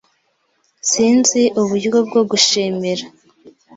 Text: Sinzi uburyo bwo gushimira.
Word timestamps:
Sinzi 0.89 1.41
uburyo 1.61 1.97
bwo 2.07 2.21
gushimira. 2.29 3.03